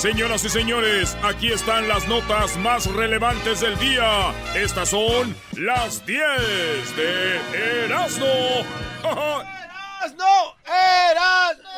[0.00, 4.32] Señoras y señores, aquí están las notas más relevantes del día.
[4.54, 8.24] Estas son las 10 de Erasmo.
[9.04, 10.56] ¡Erasmo!
[10.64, 11.68] ¡Erasmo!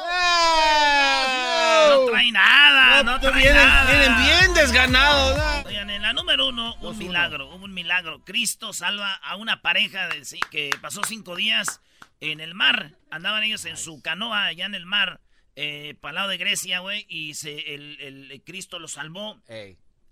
[1.89, 3.91] No trae nada, no, trae vienen, nada.
[3.91, 5.67] Vienen bien desganados.
[5.67, 8.23] Oigan, en la número uno, un milagro, hubo un milagro.
[8.25, 11.81] Cristo salva a una pareja de, que pasó cinco días
[12.21, 12.93] en el mar.
[13.11, 15.19] Andaban ellos en su canoa allá en el mar
[15.57, 19.41] eh, para el lado de Grecia, güey, y se, el, Cristo los salvó.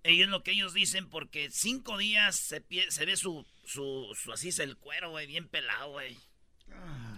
[0.02, 4.58] Ellos lo que ellos dicen, porque cinco días se, se ve su, su, así es
[4.58, 6.16] el cuero, güey, bien pelado, güey.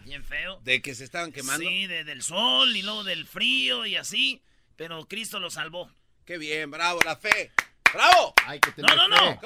[0.05, 0.61] Bien feo.
[0.65, 1.69] ¿De que se estaban quemando?
[1.69, 4.43] Sí, del sol y luego del frío y así,
[4.77, 5.93] pero Cristo los salvó.
[6.25, 7.53] Qué bien, bravo, la fe.
[7.93, 8.35] ¡Bravo!
[8.79, 9.41] no, no, no.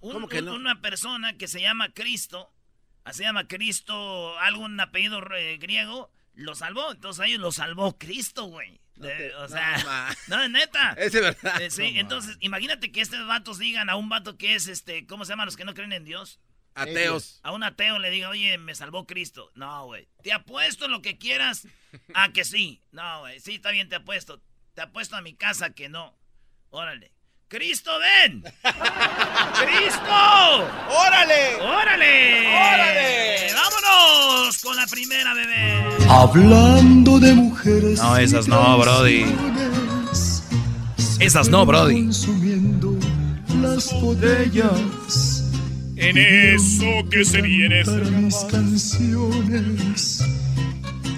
[0.00, 0.54] ¿Cómo, que no?
[0.54, 2.52] Una persona que se llama Cristo,
[3.10, 6.92] se llama Cristo, algún apellido eh, griego, lo salvó.
[6.92, 8.80] Entonces ellos lo salvó Cristo, güey.
[9.38, 10.92] o sea, no, es neta.
[10.98, 11.60] Es verdad.
[11.60, 15.24] Eh, sí, entonces imagínate que estos vatos digan a un vato que es este, ¿cómo
[15.24, 16.40] se llaman los que no creen en Dios?
[16.74, 17.40] Ateos.
[17.42, 19.50] A un ateo le diga, oye, me salvó Cristo.
[19.54, 20.08] No, güey.
[20.22, 21.66] Te apuesto lo que quieras
[22.14, 22.82] a que sí.
[22.92, 23.40] No, güey.
[23.40, 24.42] Sí, está bien, te apuesto.
[24.74, 26.18] Te apuesto a mi casa que no.
[26.68, 27.15] Órale.
[27.48, 28.42] ¡Cristo, ven!
[28.42, 30.02] ¡Cristo!
[30.90, 31.54] ¡Órale!
[31.62, 32.48] ¡Órale!
[32.48, 33.52] ¡Órale!
[33.54, 35.84] ¡Vámonos con la primera, bebé!
[36.08, 38.00] Hablando de mujeres.
[38.02, 39.26] No, esas no, Brody.
[41.20, 42.10] Esas no, Brody.
[43.62, 45.44] Las botellas.
[45.94, 47.84] En eso que se viene.
[48.10, 50.20] Mis canciones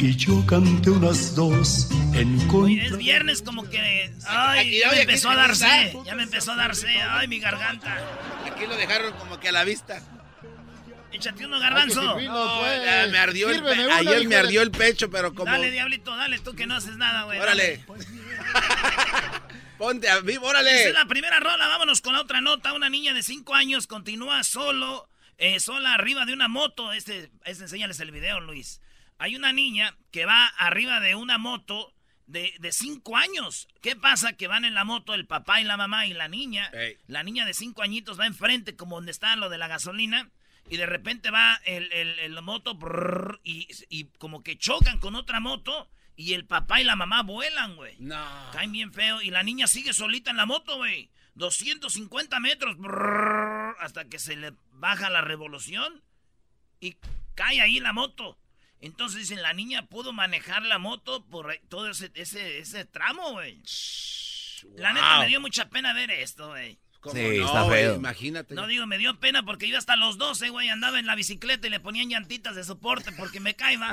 [0.01, 2.85] y yo canté unas dos en contra.
[2.85, 4.13] es viernes como que.
[4.27, 5.93] Ay, ya me empezó a darse.
[6.05, 6.89] Ya me empezó a darse.
[6.89, 7.99] Ay, mi garganta.
[8.47, 10.01] Aquí lo dejaron como que a la vista.
[11.13, 12.17] Échate uno, garbanzo.
[12.17, 15.51] me ardió el Ayer me ardió el pecho, pero como.
[15.51, 17.41] Dale, diablito, dale, tú que no haces nada, güey.
[17.41, 17.85] Órale.
[19.79, 20.81] Ponte a vivo, órale.
[20.81, 21.69] Esa es la primera rola.
[21.69, 22.73] Vámonos con la otra nota.
[22.73, 26.93] Una niña de 5 años continúa solo, eh, sola arriba de una moto.
[26.93, 28.81] Este, este, enséñales el video, Luis.
[29.19, 31.93] Hay una niña que va arriba de una moto
[32.27, 33.69] de, de cinco años.
[33.83, 34.35] ¿Qué pasa?
[34.35, 36.71] Que van en la moto el papá y la mamá y la niña.
[37.07, 40.31] La niña de cinco añitos va enfrente, como donde está lo de la gasolina.
[40.71, 42.79] Y de repente va el, el, moto
[43.43, 45.91] y, y, como que chocan con otra moto.
[46.15, 47.97] Y el papá y la mamá vuelan, güey.
[47.99, 48.51] No.
[48.53, 49.23] Caen bien feo.
[49.23, 51.11] Y la niña sigue solita en la moto, güey.
[51.35, 52.77] 250 metros.
[53.81, 56.03] hasta que se le baja la revolución.
[56.81, 56.97] Y
[57.35, 58.39] cae ahí la moto.
[58.81, 63.61] Entonces dicen, la niña pudo manejar la moto por todo ese, ese, ese tramo, güey.
[64.77, 66.79] La neta me dio mucha pena ver esto, güey.
[67.13, 67.95] Sí, está feo.
[67.95, 68.55] Imagínate.
[68.55, 71.69] No digo, me dio pena porque yo hasta los 12, güey, andaba en la bicicleta
[71.69, 73.79] y le ponían llantitas de soporte porque me caía.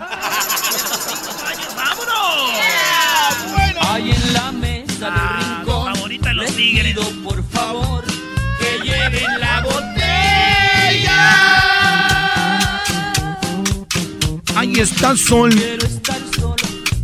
[1.46, 2.52] años, ¡vámonos!
[3.54, 3.80] bueno.
[3.84, 5.94] Hay en la mesa ah, del rincón.
[5.94, 6.98] Favorita de los tigres.
[7.24, 8.04] por favor,
[8.60, 9.96] que lleven la botella.
[14.56, 15.54] Ahí está sol.
[15.54, 16.56] Quiero estar solo,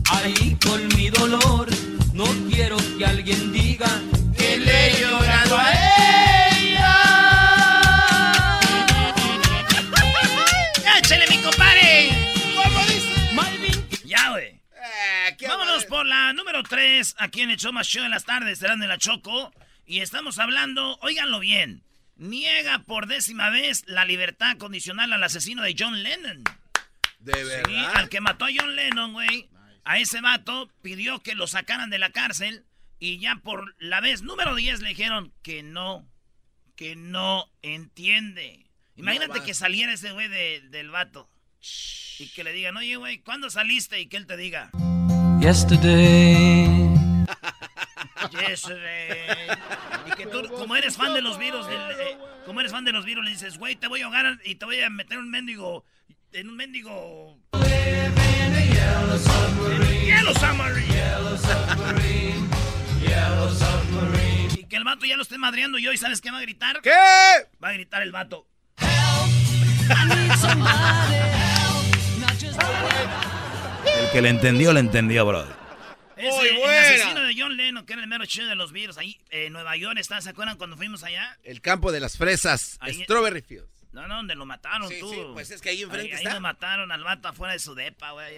[0.09, 1.67] ahí con mi dolor.
[2.13, 3.87] No quiero que alguien diga
[4.37, 5.71] que le he llorado a
[6.57, 6.97] ella.
[10.99, 12.09] ¡Échale, mi compadre!
[12.55, 13.33] ¿Cómo dice?
[13.33, 13.87] Malvin.
[14.05, 14.45] Ya, güey.
[14.47, 18.59] Eh, Vámonos por la número 3, aquí en el show más show de las tardes,
[18.59, 19.51] serán de la Choco.
[19.85, 21.83] Y estamos hablando, óiganlo bien,
[22.15, 26.43] niega por décima vez la libertad condicional al asesino de John Lennon.
[27.21, 27.69] ¿De verdad?
[27.69, 29.49] Sí, al que mató a John Lennon, güey.
[29.83, 32.65] A ese vato pidió que lo sacaran de la cárcel
[32.99, 36.07] y ya por la vez número 10 le dijeron que no,
[36.75, 38.67] que no entiende.
[38.95, 41.27] Imagínate que saliera ese güey del vato.
[42.19, 43.99] Y que le digan, oye, güey, ¿cuándo saliste?
[43.99, 44.69] Y que él te diga.
[45.39, 46.67] Yesterday.
[48.31, 49.27] Yesterday.
[50.05, 53.05] Y que tú, como eres fan de los virus, eh, como eres fan de los
[53.05, 55.85] virus, le dices, güey, te voy a ahogar y te voy a meter un mendigo,
[56.33, 57.37] en un mendigo...
[57.53, 60.05] Yellow submarine.
[60.05, 60.87] Yellow submarine.
[60.87, 62.49] Yellow submarine.
[63.01, 64.59] Yellow submarine.
[64.59, 66.81] Y que el vato ya lo esté madreando yo, ¿y sabes qué va a gritar?
[66.81, 66.91] ¿Qué?
[67.63, 68.47] Va a gritar el vato.
[73.85, 75.55] El que le entendió, le entendió, brother.
[76.15, 79.17] Ese, el asesino de John Lennon, que era el mero chido de los virus, ahí
[79.31, 80.21] en Nueva York, ¿está?
[80.21, 81.37] ¿se acuerdan cuando fuimos allá?
[81.43, 83.80] El campo de las fresas, Strawberry Fields.
[83.91, 85.09] No, no, donde lo mataron sí, tú.
[85.09, 86.29] Sí, pues es que ahí enfrente ahí, está.
[86.29, 88.37] Ahí lo mataron al vato afuera de su depa, güey.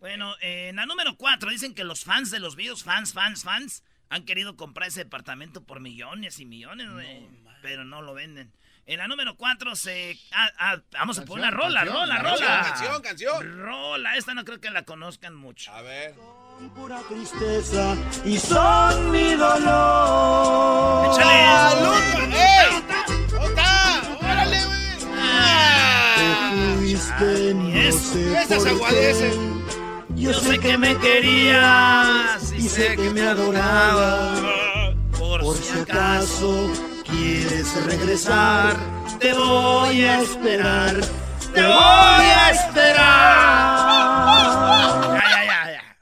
[0.00, 3.84] Bueno, en la número cuatro dicen que los fans de los virus, fans, fans, fans,
[4.08, 7.28] han querido comprar ese departamento por millones y millones, güey.
[7.62, 8.52] pero no lo venden.
[8.86, 10.18] En la número 4 se.
[10.32, 12.62] Ah, ah, vamos a poner una rola, rola, rola.
[12.64, 13.60] Canción, canción.
[13.60, 15.70] Rola, esta no creo que la conozcan mucho.
[15.72, 16.16] A ver.
[16.16, 21.06] Son pura tristeza y son mi dolor.
[21.12, 21.46] Échale.
[21.46, 22.34] ¡Salud!
[22.34, 22.89] ¡Ey!
[27.00, 29.34] Te fuiste, no sé Esas aguadeces.
[30.10, 34.40] Yo sé que me querías y sé que me adorabas.
[35.18, 36.70] Por, Por si acaso
[37.04, 38.76] quieres regresar,
[39.18, 40.94] te voy a esperar.
[41.54, 43.00] te voy a esperar.
[45.14, 45.96] Ya, ya, ya, ya.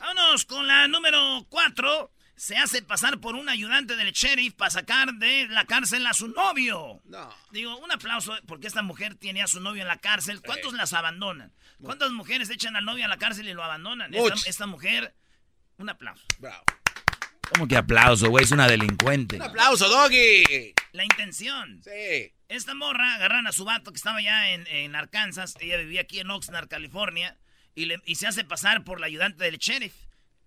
[0.00, 2.11] Vámonos con la número 4.
[2.42, 6.26] Se hace pasar por un ayudante del sheriff para sacar de la cárcel a su
[6.26, 7.00] novio.
[7.04, 7.32] No.
[7.52, 10.42] Digo, un aplauso porque esta mujer tiene a su novio en la cárcel.
[10.42, 11.52] ¿Cuántos las abandonan?
[11.80, 14.12] ¿Cuántas mujeres echan al novio a la cárcel y lo abandonan?
[14.44, 15.14] Esta, mujer,
[15.76, 16.24] un aplauso.
[16.40, 16.64] Bravo.
[17.52, 18.42] ¿Cómo que aplauso, güey?
[18.44, 19.36] Es una delincuente.
[19.36, 20.74] Un aplauso, Doggy.
[20.90, 21.80] La intención.
[21.84, 22.34] Sí.
[22.48, 25.54] Esta morra agarran a su vato que estaba ya en, en Arkansas.
[25.60, 27.38] Ella vivía aquí en Oxnard, California.
[27.76, 29.94] Y, le- y se hace pasar por la ayudante del sheriff.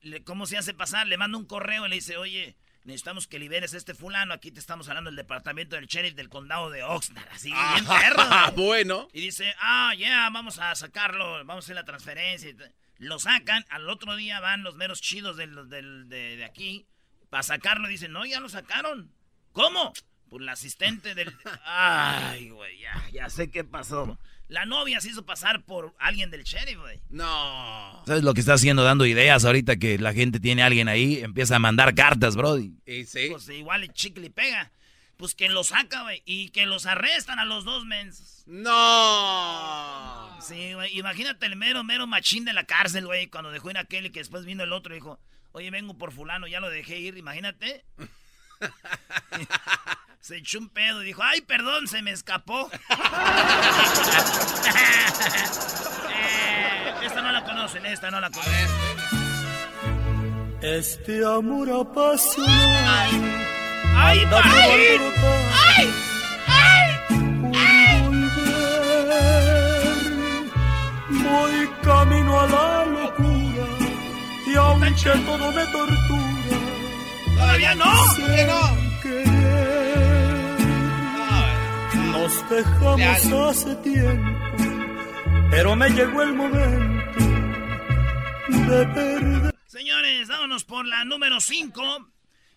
[0.05, 1.07] Le- ¿Cómo se hace pasar?
[1.07, 4.33] Le manda un correo y le dice, oye, necesitamos que liberes a este fulano.
[4.33, 7.27] Aquí te estamos hablando del departamento del sheriff del condado de Oxnard.
[7.31, 8.21] Así, bien perro.
[8.21, 9.07] Ah, bueno.
[9.13, 12.53] Y dice, ah, ya, vamos a sacarlo, vamos a hacer la transferencia.
[12.97, 16.85] Lo sacan, al otro día van los meros chidos del- del- de, de aquí
[17.29, 17.87] para sacarlo.
[17.89, 19.11] y Dicen, no, ya lo sacaron.
[19.51, 19.91] ¿Cómo?
[20.29, 21.35] Pues la asistente del...
[21.65, 24.19] Ay, güey, ya, ya sé qué pasó.
[24.47, 26.99] La novia se hizo pasar por alguien del sheriff, güey.
[27.09, 28.03] No.
[28.05, 28.83] ¿Sabes lo que está haciendo?
[28.83, 31.19] Dando ideas ahorita que la gente tiene a alguien ahí.
[31.19, 32.73] Empieza a mandar cartas, brody.
[32.85, 33.29] Y sí.
[33.31, 34.71] Pues igual el chicle pega.
[35.17, 36.21] Pues que lo saca, güey.
[36.25, 38.43] Y que los arrestan a los dos mensos.
[38.45, 40.37] No.
[40.41, 40.95] Sí, güey.
[40.95, 43.27] Imagínate el mero, mero machín de la cárcel, güey.
[43.27, 45.19] Cuando dejó ir aquel y que después vino el otro y dijo,
[45.53, 47.17] oye, vengo por fulano, ya lo dejé ir.
[47.17, 47.83] Imagínate.
[50.25, 52.71] se echó un pedo y dijo, ay, perdón, se me escapó.
[56.17, 58.67] Eh, esta no la conocen, esta no la conocen.
[60.61, 62.49] Este amor apasionado.
[62.87, 63.21] ¡Ay,
[63.93, 64.19] ay!
[64.19, 64.79] alborotar
[65.67, 65.93] ¡Ay!
[66.47, 66.89] ¡Ay!
[67.07, 67.19] por
[68.09, 68.35] volver.
[71.09, 73.65] Voy camino a la locura
[74.47, 76.57] y aunque todo me tortura,
[77.37, 77.93] ¡Todavía no!
[78.15, 78.85] ¿Qué no?
[82.25, 84.39] Nos dejamos hace tiempo,
[85.51, 87.19] pero me llegó el momento
[88.67, 89.55] de perder.
[89.67, 92.11] Señores, vámonos por la número 5.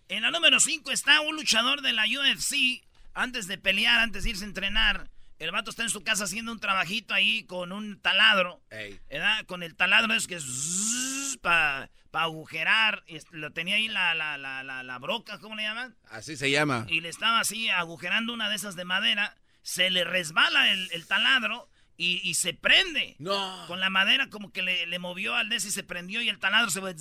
[0.08, 2.82] En la número 5 está un luchador de la UFC.
[3.12, 6.50] Antes de pelear, antes de irse a entrenar, el vato está en su casa haciendo
[6.50, 8.62] un trabajito ahí con un taladro.
[8.70, 8.98] Ey.
[9.10, 9.44] ¿verdad?
[9.44, 13.04] Con el taladro es que es para agujerar.
[13.32, 15.94] Lo tenía ahí la, la, la, la, la broca, ¿cómo le llaman?
[16.08, 16.86] Así se llama.
[16.88, 19.36] Y le estaba así agujerando una de esas de madera.
[19.62, 23.16] Se le resbala el, el taladro y, y se prende.
[23.18, 23.64] No.
[23.66, 26.38] Con la madera como que le, le movió al des y se prendió y el
[26.38, 26.94] taladro se fue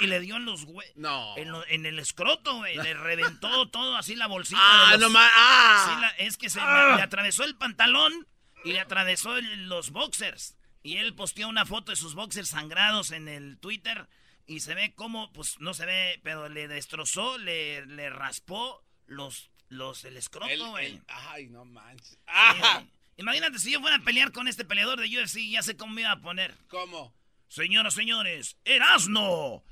[0.00, 1.36] y le dio en los hue- No.
[1.36, 2.76] en, lo- en el escroto, güey.
[2.76, 4.60] Le reventó todo así la bolsita.
[4.62, 5.30] Ah, de los- no más.
[5.36, 5.84] Ah.
[5.94, 6.94] Sí, la- es que se Ah.
[6.96, 8.26] le atravesó el pantalón
[8.64, 10.56] y le atravesó el- los boxers.
[10.82, 14.08] Y él posteó una foto de sus boxers sangrados en el Twitter.
[14.46, 19.51] Y se ve cómo, pues no se ve, pero le destrozó, le, le raspó los,
[19.72, 21.00] los, el escroto, güey.
[21.08, 22.08] ay, no manches.
[22.10, 22.82] Sí, Ah.
[23.16, 26.00] Imagínate si yo fuera a pelear con este peleador de UFC, ya sé cómo me
[26.00, 26.54] iba a poner.
[26.68, 27.12] ¿Cómo?
[27.48, 29.62] Señoras, señores, Erasno,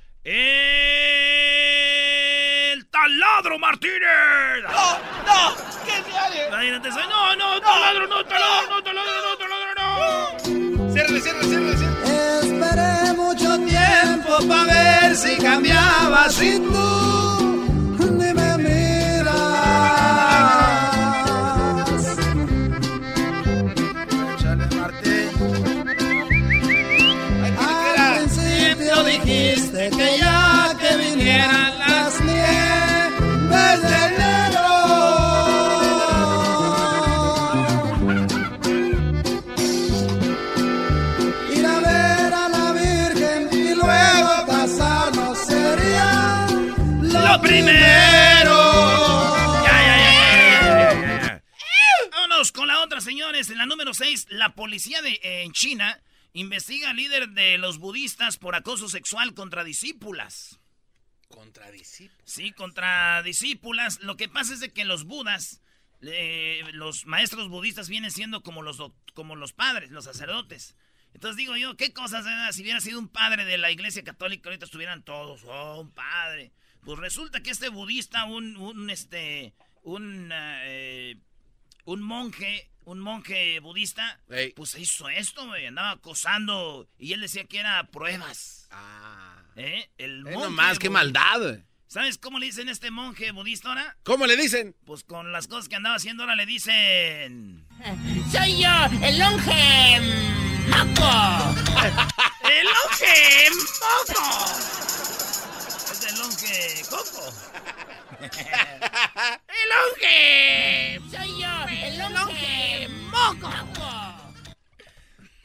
[2.72, 4.62] el taladro Martínez.
[4.64, 4.98] ¡No!
[5.26, 5.56] ¡No!
[5.86, 6.48] ¿Qué diario?
[6.48, 10.92] Imagínate, soy, no, no, taladro, no, taladro, no, taladro, no, taladro, no.
[10.92, 12.40] Cierre, cierre, cierre, cierre.
[12.40, 17.29] Esperé mucho tiempo para ver si cambiaba si tú
[54.28, 56.02] la policía de, en China
[56.32, 60.60] investiga al líder de los budistas por acoso sexual contra discípulas.
[61.28, 62.22] ¿Contra discípulas?
[62.24, 64.00] Sí, contra discípulas.
[64.00, 65.62] Lo que pasa es de que los budas,
[66.72, 68.78] los maestros budistas vienen siendo como los,
[69.14, 70.76] como los padres, los sacerdotes.
[71.14, 72.24] Entonces digo yo, ¿qué cosas?
[72.26, 75.90] Eh, si hubiera sido un padre de la iglesia católica, ahorita estuvieran todos, oh, un
[75.92, 76.52] padre.
[76.84, 81.16] Pues resulta que este budista, un, este, un, eh,
[81.84, 84.20] un monje un monje budista,
[84.56, 88.66] pues hizo esto, güey, andaba acosando y él decía que era pruebas.
[88.72, 89.42] Ah.
[89.54, 89.88] ¿Eh?
[89.96, 90.38] El monje.
[90.38, 91.60] No más, qué maldad.
[91.86, 93.96] ¿Sabes cómo le dicen a este monje budista ahora?
[94.02, 94.74] ¿Cómo le dicen?
[94.84, 97.64] Pues con las cosas que andaba haciendo ahora le dicen...
[98.32, 100.00] Soy yo, el monje
[100.68, 101.54] moco.
[102.48, 104.20] ¡El longe moco!
[105.92, 107.32] Es el longe coco.
[108.20, 111.00] ¡El longe!
[111.10, 112.59] Soy yo, el longe
[113.34, 113.50] moco.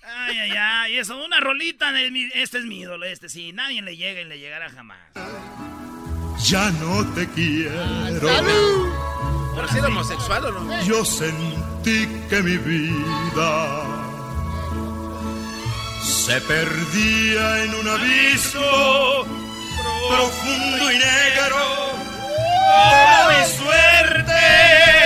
[0.07, 1.91] Ay, ay, ay, eso, una rolita,
[2.33, 4.97] este es mi ídolo, este sí, nadie le llega y le llegará jamás.
[6.43, 8.27] Ya no te quiero.
[8.27, 8.93] ¡Salud!
[9.55, 10.83] ¿Pero si homosexual o no?
[10.83, 13.83] Yo sentí que mi vida
[16.03, 19.25] se perdía en un abismo
[20.09, 21.57] profundo y negro.
[22.67, 25.04] ¡Oh, mi suerte!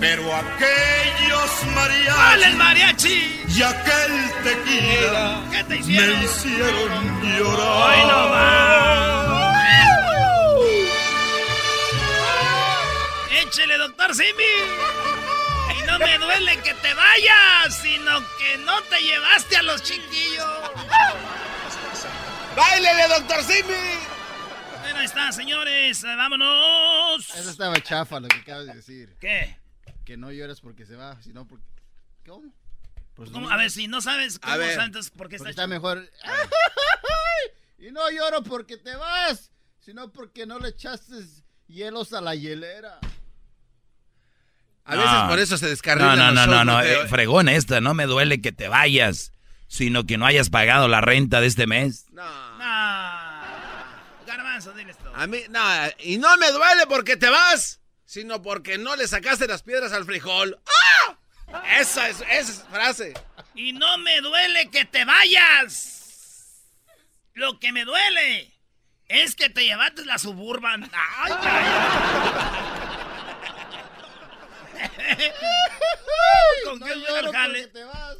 [0.00, 2.46] Pero aquellos mariachis.
[2.46, 3.44] el mariachi!
[3.48, 5.42] Y aquel tequila.
[5.52, 6.18] ¿Qué te hicieron?
[6.18, 7.90] Me hicieron llorar.
[7.90, 8.62] ¡Ay, no más!
[13.30, 14.54] ¡Échele, doctor Simi!
[15.78, 20.70] Y no me duele que te vayas, sino que no te llevaste a los chiquillos.
[22.56, 24.11] ¡Báilele, doctor Simi!
[25.02, 26.04] Ahí está, señores.
[26.04, 27.28] Vámonos.
[27.34, 29.16] Eso estaba chafa lo que acabas de decir.
[29.20, 29.56] ¿Qué?
[30.04, 31.66] Que no llores porque se va, sino porque...
[32.24, 32.54] ¿Cómo?
[33.16, 36.08] Pues a ver, si no sabes cómo antes, ¿por qué está, está mejor?
[37.80, 41.16] y no lloro porque te vas, sino porque no le echaste
[41.66, 43.00] hielos a la hielera.
[44.84, 46.14] A veces por eso se descarga.
[46.14, 49.32] No, no, no, no, eh, fregón esta, no me duele que te vayas,
[49.66, 52.06] sino que no hayas pagado la renta de este mes.
[52.12, 52.22] No.
[52.58, 52.71] No.
[54.64, 55.14] Garbanzo, diles todo.
[55.14, 55.60] A mí, no,
[55.98, 60.04] y no me duele porque te vas, sino porque no le sacaste las piedras al
[60.04, 60.60] frijol.
[60.66, 61.18] ¡Ah!
[61.78, 63.14] Esa es, esa frase.
[63.54, 66.62] Y no me duele que te vayas.
[67.34, 68.54] Lo que me duele
[69.06, 70.90] es que te llevaste la suburban.
[70.92, 71.32] Ay,
[76.64, 78.16] ¿Con no qué lloro porque te vas,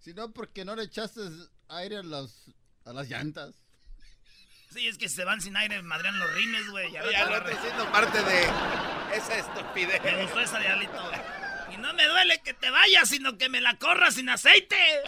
[0.00, 1.20] sino porque no le echaste
[1.68, 2.44] aire a, las
[2.84, 3.63] a las llantas.
[4.74, 6.90] Sí, es que se van sin aire, madrean los rines, güey.
[6.90, 8.42] Ya, no estoy siendo parte de
[9.14, 10.02] esa estupidez.
[10.02, 11.12] Me gustó esa diablito.
[11.72, 14.76] Y no me duele que te vayas, sino que me la corras sin aceite.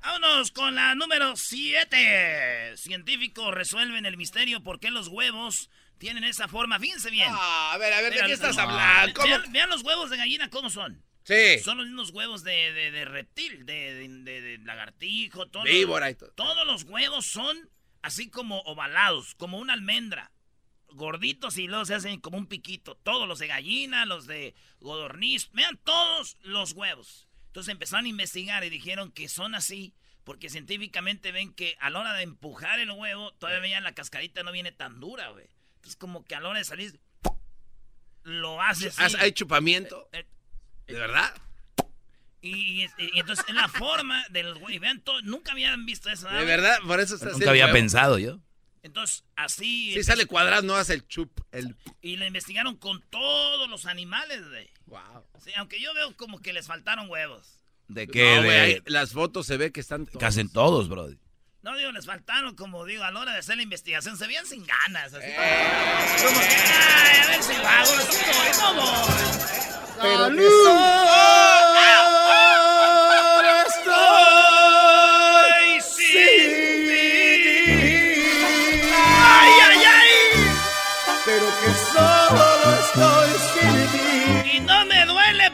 [0.00, 2.76] Vámonos con la número 7.
[2.76, 6.78] Científicos resuelven el misterio por qué los huevos tienen esa forma.
[6.78, 7.32] Fíjense bien.
[7.32, 9.24] Ah, a ver, a ver, ¿de qué estás hablando?
[9.48, 11.02] Vean, los huevos de gallina cómo son.
[11.26, 11.58] Sí.
[11.58, 15.64] Son los mismos huevos de, reptil, de, lagartijo, todo.
[15.64, 16.30] Víbora y todo.
[16.30, 17.68] Todos los huevos son
[18.02, 20.30] así como ovalados, como una almendra
[20.90, 22.94] gorditos y luego se hacen como un piquito.
[22.94, 27.26] Todos los de gallina, los de godorniz, vean todos los huevos.
[27.48, 32.00] Entonces empezaron a investigar y dijeron que son así porque científicamente ven que a la
[32.00, 35.48] hora de empujar el huevo, todavía veían la cascarita no viene tan dura, güey.
[35.76, 37.00] Entonces como que a la hora de salir,
[38.22, 39.16] lo hace así.
[39.18, 40.08] ¿Hay chupamiento?
[40.12, 40.26] Eh, eh,
[40.86, 41.34] ¿De verdad?
[42.42, 46.28] Y, entonces en la forma del güey, vean todo, nunca habían visto eso.
[46.28, 48.40] De verdad, por eso está Nunca había pensado yo.
[48.82, 49.92] Entonces, así.
[49.94, 51.40] Si sale cuadrado, no hace el chup.
[51.50, 51.74] El...
[52.02, 54.70] Y le investigaron con todos los animales, güey.
[54.86, 55.24] Wow.
[55.42, 57.64] Sí, aunque yo veo como que les faltaron huevos.
[57.88, 58.22] ¿De qué?
[58.22, 58.82] de...
[58.86, 60.06] las fotos se ve que están.
[60.06, 60.20] Todos.
[60.20, 61.08] Casi todos, bro.
[61.66, 64.46] No digo, les faltaron, como digo, a la hora de hacer la investigación, se veían
[64.46, 65.12] sin ganas.
[65.12, 65.34] Así eh.
[66.22, 69.02] como, que, ay, a ver si lo hago, no voy,
[70.00, 70.30] Pero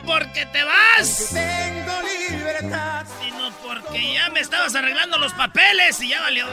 [0.04, 1.30] porque te vas.
[1.32, 2.01] Tengo.
[3.92, 6.46] Porque ya me estabas arreglando los papeles y ya valió.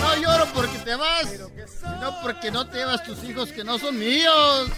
[0.00, 3.98] No lloro porque te vas, sino porque no te llevas tus hijos que no son
[3.98, 4.70] míos.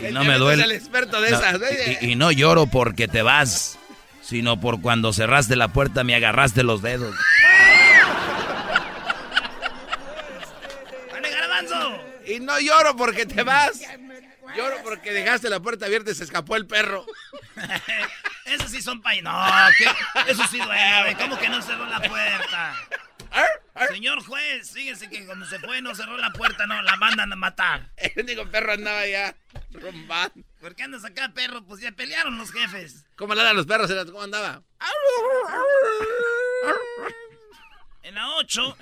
[0.00, 0.62] Y no me duele.
[0.62, 1.60] Es el experto de No, esas.
[2.02, 3.78] y, y no lloro porque te vas,
[4.22, 7.14] sino por cuando cerraste la puerta me agarraste los dedos.
[12.36, 13.80] Y no lloro porque te vas.
[14.56, 17.04] Lloro porque dejaste la puerta abierta y se escapó el perro.
[18.44, 19.22] Esos sí son pay...
[19.22, 19.32] No,
[19.76, 19.86] ¿qué?
[20.30, 21.16] Eso sí duele.
[21.18, 22.76] ¿Cómo que no cerró la puerta?
[23.88, 27.36] Señor juez, fíjese que cuando se fue no cerró la puerta, no, la mandan a
[27.36, 27.90] matar.
[27.96, 29.36] El único perro andaba ya
[29.72, 30.46] rombando.
[30.60, 31.64] ¿Por qué andas acá, perro?
[31.64, 33.04] Pues ya pelearon los jefes.
[33.16, 33.90] ¿Cómo le dan los perros?
[34.06, 34.62] ¿Cómo andaba?
[38.06, 38.76] En la 8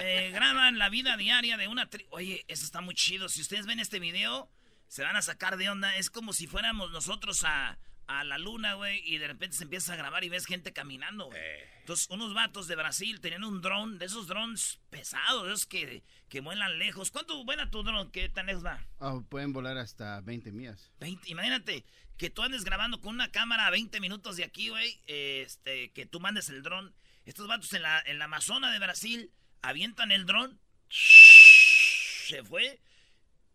[0.00, 2.04] eh, graban la vida diaria de una tri...
[2.10, 3.30] Oye, eso está muy chido.
[3.30, 4.50] Si ustedes ven este video,
[4.86, 5.96] se van a sacar de onda.
[5.96, 9.94] Es como si fuéramos nosotros a, a la luna, güey, y de repente se empieza
[9.94, 11.40] a grabar y ves gente caminando, güey.
[11.80, 16.02] Entonces, unos vatos de Brasil tenían un dron, de esos drones pesados, de esos que,
[16.28, 17.10] que vuelan lejos.
[17.10, 18.10] ¿Cuánto vuela tu dron?
[18.10, 18.86] ¿Qué tan lejos va?
[19.00, 20.92] Ah, pueden volar hasta 20 millas.
[21.00, 21.86] 20, imagínate
[22.18, 25.00] que tú andes grabando con una cámara a 20 minutos de aquí, güey.
[25.06, 26.94] este, que tú mandes el dron.
[27.28, 29.30] Estos vatos en la, en la Amazona de Brasil
[29.60, 30.58] avientan el dron.
[30.88, 32.80] Se fue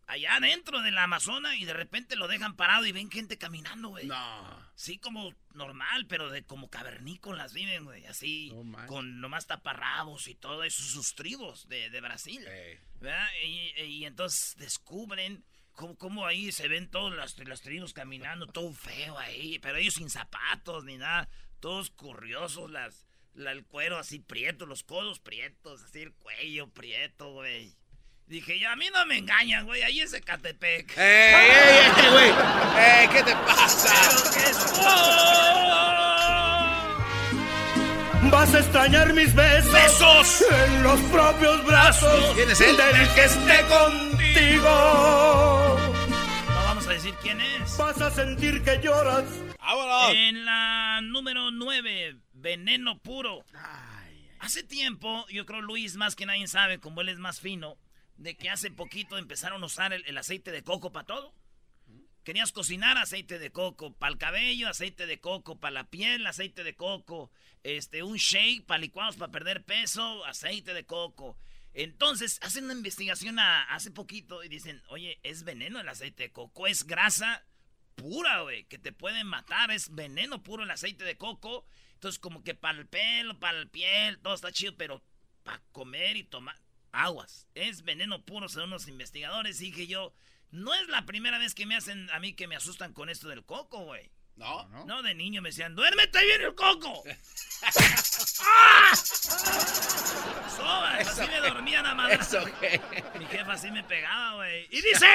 [0.06, 3.88] allá adentro de la Amazona y de repente lo dejan parado y ven gente caminando,
[3.88, 4.06] güey.
[4.06, 4.64] No.
[4.76, 8.06] Sí, como normal, pero de como cavernícolas viven, güey.
[8.06, 12.46] Así, No con nomás taparrabos y todo eso, sus tribus de, de Brasil.
[13.00, 13.28] ¿verdad?
[13.44, 18.72] Y, y entonces descubren cómo, cómo ahí se ven todos las, las tribus caminando, todo
[18.72, 24.18] feo ahí, pero ellos sin zapatos ni nada, todos curiosos, las, la- el cuero así
[24.20, 27.72] prieto, los codos prietos, así el cuello prieto, güey.
[28.26, 30.96] Dije yo, a mí no me engañan, güey, ahí es Ecatepec.
[30.96, 32.30] ¡Ey, ey, ey, güey!
[32.78, 33.92] ¡Ey, qué te pasa!
[34.08, 35.90] Pero que es- ¡Oh!
[38.30, 39.72] Vas a extrañar mis besos.
[39.72, 40.44] ¡Besos!
[40.66, 42.34] En los propios brazos.
[42.34, 42.76] ¿Quién es él?
[42.76, 44.70] Del que esté contigo.
[46.48, 47.76] No vamos a decir quién es.
[47.76, 49.24] Vas a sentir que lloras.
[49.58, 50.14] ¡Vámonos!
[50.14, 52.16] En la número 9,
[52.48, 53.42] veneno puro.
[54.38, 57.78] Hace tiempo, yo creo Luis más que nadie sabe, como él es más fino,
[58.18, 61.34] de que hace poquito empezaron a usar el, el aceite de coco para todo.
[62.22, 66.62] Querías cocinar aceite de coco para el cabello, aceite de coco para la piel, aceite
[66.64, 67.30] de coco,
[67.62, 71.36] este, un shake para licuados para perder peso, aceite de coco.
[71.72, 76.32] Entonces hacen una investigación a- hace poquito y dicen, oye, es veneno el aceite de
[76.32, 77.44] coco, es grasa
[77.94, 81.66] pura, güey, que te pueden matar, es veneno puro el aceite de coco.
[82.04, 85.02] Entonces, como que para el pelo, para la piel, todo está chido, pero
[85.42, 86.54] para comer y tomar
[86.92, 87.48] aguas.
[87.54, 89.62] Es veneno puro, según los investigadores.
[89.62, 90.12] Y dije yo,
[90.50, 93.28] no es la primera vez que me hacen a mí que me asustan con esto
[93.28, 94.10] del coco, güey.
[94.36, 94.68] ¿No?
[94.84, 97.04] No, de niño me decían, duérmete ahí viene el coco.
[98.44, 98.90] ¡Ah!
[100.98, 102.16] Así me dormían a madre.
[102.16, 102.82] ¿Eso qué?
[103.18, 104.66] Mi jefa así me pegaba, güey.
[104.70, 105.06] Y dice...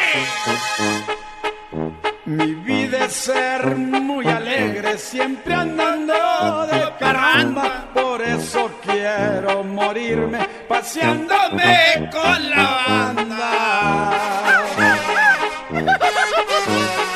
[2.26, 7.86] Mi vida es ser muy alegre, siempre andando de caramba.
[7.94, 14.12] Por eso quiero morirme paseándome con la banda.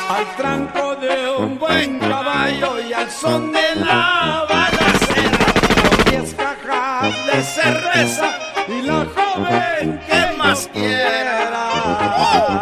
[0.08, 5.38] Al tranco de un buen caballo y al son de la balacera.
[5.82, 8.38] Con diez cajas de cerveza
[8.68, 12.53] y la joven que más quiera.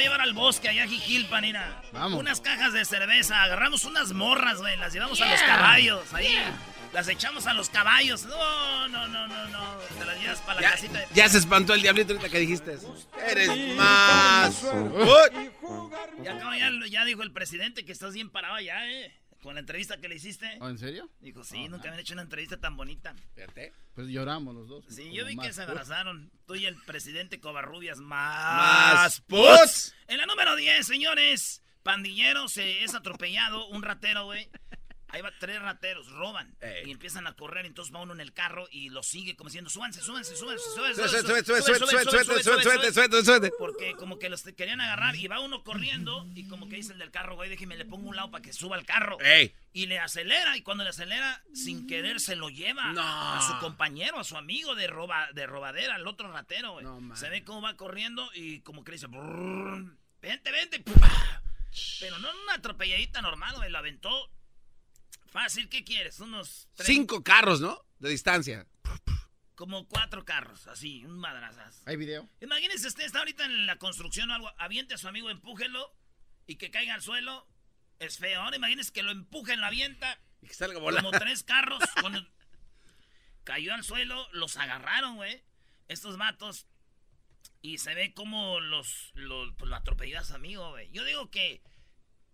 [0.00, 1.82] Voy a llevar al bosque allá a Jijilpan, mira.
[1.92, 2.18] Vamos.
[2.18, 6.38] Unas cajas de cerveza, agarramos unas morras, güey, las llevamos a los caballos, ahí.
[6.92, 8.24] Las echamos a los caballos.
[8.24, 9.76] No, no, no, no, no.
[9.98, 10.98] Te las llevas para la Ya, casita.
[10.98, 12.78] de- ya se espantó el diablito ahorita que dijiste.
[13.28, 14.64] Eres más.
[14.64, 15.50] Uy.
[16.24, 19.14] Ya, ya, ya dijo el presidente que estás bien parado allá, eh.
[19.42, 20.58] Con la entrevista que le hiciste.
[20.60, 21.08] ¿Oh, ¿En serio?
[21.20, 23.14] Dijo, sí, nunca me han hecho una entrevista tan bonita.
[23.34, 23.72] Fíjate.
[23.94, 24.84] Pues lloramos los dos.
[24.88, 26.30] Sí, yo vi que se abrazaron.
[26.46, 29.94] Tú y el presidente Covarrubias Más más.
[30.08, 34.48] En la número 10, señores, pandillero se es atropellado, un ratero, güey.
[35.12, 37.66] Ahí va tres rateros, roban y empiezan a correr.
[37.66, 41.08] Entonces va uno en el carro y lo sigue como diciendo: súbanse, súbanse, súbanse, súbanse.
[41.08, 46.76] Suerte, suerte, Porque como que los querían agarrar y va uno corriendo y como que
[46.76, 49.18] dice el del carro, güey, déjeme, le pongo un lado para que suba el carro.
[49.72, 52.92] Y le acelera y cuando le acelera, sin querer, se lo lleva
[53.36, 56.86] a su compañero, a su amigo de, roba, de robadera, al otro ratero, güey.
[57.14, 59.06] Se ve cómo va corriendo y como que le dice:
[60.20, 60.84] vente, vente.
[62.00, 64.30] Pero no una atropelladita normal, güey, lo aventó
[65.30, 66.20] Fácil, ¿qué quieres?
[66.20, 67.84] Unos tres- Cinco carros, ¿no?
[67.98, 68.66] De distancia.
[69.54, 71.82] Como cuatro carros, así, un madrazas.
[71.86, 72.28] ¿Hay video?
[72.40, 75.94] Imagínese usted está ahorita en la construcción o algo, aviente a su amigo, empújelo
[76.46, 77.46] y que caiga al suelo.
[77.98, 78.40] Es feo.
[78.40, 80.18] Ahora imagínese que lo empujen, lo avienta.
[80.40, 81.10] Y que salga volando.
[81.10, 81.80] Como tres carros.
[82.00, 82.28] con-
[83.44, 85.42] Cayó al suelo, los agarraron, güey.
[85.88, 86.66] Estos matos.
[87.62, 90.90] Y se ve como los, los pues, lo atropelló a su amigo, güey.
[90.92, 91.62] Yo digo que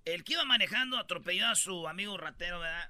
[0.06, 2.88] el que iba manejando atropelló a su amigo ratero, ¿verdad?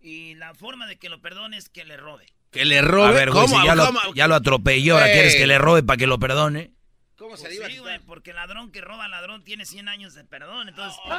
[0.00, 2.26] Y la forma de que lo perdone es que le robe.
[2.52, 3.08] Que le robe.
[3.08, 3.60] A ver, güey, ¿Cómo?
[3.60, 6.72] si ya, lo, ya lo atropelló, ahora quieres que le robe para que lo perdone.
[7.16, 9.88] ¿Cómo se Pues le iba a sí, güey, porque ladrón que roba ladrón tiene 100
[9.88, 11.12] años de perdón, entonces él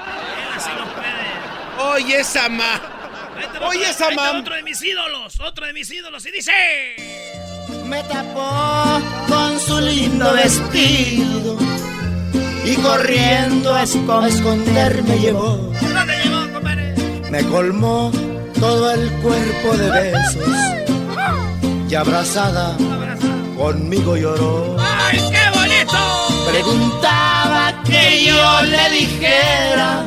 [0.53, 1.89] así no puede.
[1.89, 2.79] Oye, esa ma.
[3.67, 4.37] Oye, otro- esa mam.
[4.41, 6.53] otro de mis ídolos, otro de mis ídolos, y dice...
[7.85, 11.57] Me tapó con su lindo vestido
[12.71, 15.71] y corriendo a esco- a esconderme llevó.
[17.31, 18.11] Me colmó
[18.59, 20.49] todo el cuerpo de besos
[21.89, 22.75] y abrazada
[23.57, 24.77] conmigo lloró.
[24.79, 26.47] ¡Ay, qué bonito!
[26.51, 30.05] Preguntaba que yo le dijera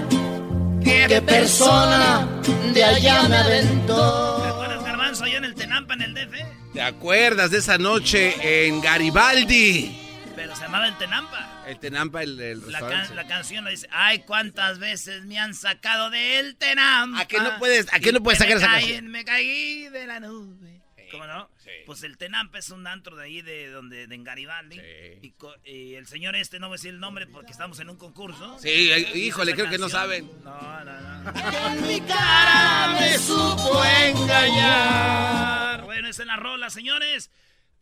[0.83, 2.27] qué persona
[2.75, 4.41] de allá me aventó.
[4.43, 6.35] ¿Te acuerdas, Garbanzo, allá en el Tenampa, en el DF?
[6.73, 9.97] ¿Te acuerdas de esa noche en Garibaldi?
[10.37, 11.60] Pero se llamaba el Tenampa.
[11.71, 15.55] El Tenampa, el, el La, can- la canción la dice, ay, cuántas veces me han
[15.55, 17.21] sacado del Tenampa.
[17.21, 19.07] ¿A qué no puedes- a qué no puedes sacar esa caí- canción?
[19.09, 20.81] Me caí de la nube.
[21.11, 21.51] ¿Cómo no?
[21.87, 24.81] Pues el Tenampa es un antro de ahí, de donde de en Garibaldi.
[25.23, 27.91] Y, co- y el señor este, no voy a decir el nombre porque estamos en
[27.91, 28.59] un concurso.
[28.61, 30.03] Sí, híjole, creo que no canción.
[30.03, 30.31] saben.
[30.45, 31.67] No, no, no.
[31.73, 35.83] En mi cara me supo engañar.
[35.83, 37.31] Bueno, esa es la rola, señores.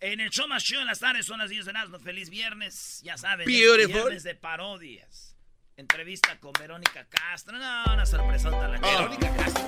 [0.01, 1.99] En el show más show en las tardes son las 10 de Erasmo.
[1.99, 3.47] Feliz viernes, ya saben.
[3.47, 3.95] Beautiful.
[3.95, 5.35] Viernes de parodias.
[5.77, 7.59] Entrevista con Verónica Castro.
[7.59, 9.65] No, una sorpresota la Verónica Castro.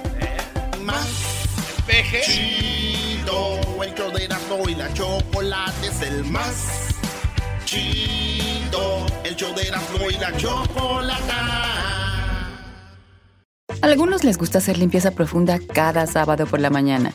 [0.82, 2.20] Más Peje.
[2.22, 6.94] chido, el show de Erasmo y la chocolate es el más
[7.64, 9.06] chido.
[9.24, 11.66] El show de Erasmo y la chocolata.
[13.82, 17.14] Algunos les gusta hacer limpieza profunda cada sábado por la mañana.